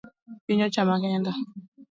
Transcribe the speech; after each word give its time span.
Piny 0.45 0.63
ochama 0.67 0.95
kenda 1.03 1.31